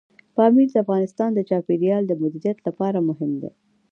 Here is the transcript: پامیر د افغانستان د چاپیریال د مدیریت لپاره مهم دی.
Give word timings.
پامیر 0.35 0.67
د 0.71 0.75
افغانستان 0.83 1.29
د 1.33 1.39
چاپیریال 1.49 2.03
د 2.07 2.13
مدیریت 2.21 2.57
لپاره 2.67 3.05
مهم 3.09 3.31
دی. 3.41 3.51